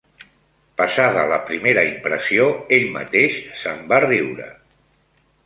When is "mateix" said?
2.97-3.37